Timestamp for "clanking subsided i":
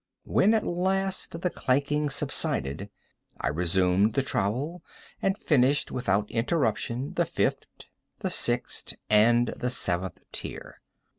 1.51-3.49